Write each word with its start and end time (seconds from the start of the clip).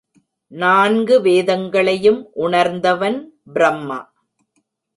நான்கு 0.51 1.21
வேதங்களையும் 1.21 2.29
உணர்ந்தவன் 2.33 3.19
பிரமா. 3.53 3.99